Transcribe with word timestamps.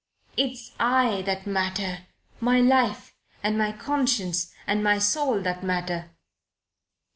It's 0.35 0.71
I 0.79 1.21
that 1.27 1.45
matter 1.45 2.07
my 2.39 2.59
life 2.59 3.13
and 3.43 3.55
my 3.55 3.71
conscience 3.71 4.51
and 4.65 4.83
my 4.83 4.97
soul 4.97 5.43
that 5.43 5.63
matter." 5.63 6.09